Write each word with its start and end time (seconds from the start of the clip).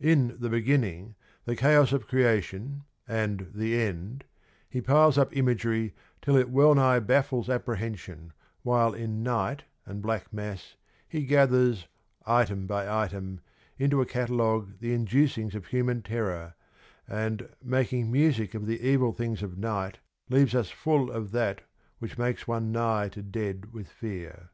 In' 0.00 0.34
The 0.40 0.50
Beginning 0.50 1.14
'—the 1.44 1.54
chaos 1.54 1.92
of 1.92 2.08
creation— 2.08 2.82
and' 3.20 3.52
The 3.62 3.80
End' 3.80 4.24
he 4.68 4.80
piles 4.80 5.16
up 5.16 5.32
imagery 5.36 5.94
till 6.20 6.36
it 6.36 6.50
well 6.50 6.74
nigh 6.74 6.98
baffles 6.98 7.48
apprehension, 7.48 8.32
while 8.64 8.92
in' 8.94 9.22
Night' 9.22 9.62
and' 9.86 10.02
Black 10.02 10.32
Mass' 10.32 10.74
he 11.16 11.24
gathers, 11.24 11.86
item 12.26 12.66
by 12.66 12.90
item, 13.04 13.42
into 13.78 14.00
a 14.00 14.06
catalogue 14.06 14.80
the 14.80 14.92
inducings 14.92 15.54
of 15.54 15.66
human 15.68 16.02
terror, 16.02 16.54
and, 17.06 17.48
making 17.62 18.10
music 18.10 18.54
of' 18.56 18.66
the 18.66 18.80
evil 18.82 19.12
things 19.12 19.40
of 19.40 19.56
night' 19.56 19.98
leaves 20.30 20.52
us 20.52 20.70
full' 20.70 21.12
of 21.12 21.30
that 21.30 21.60
which 22.00 22.18
makes 22.18 22.48
one 22.48 22.72
nigh 22.72 23.08
to 23.08 23.22
dead 23.22 23.72
with 23.72 23.86
fear.' 23.88 24.50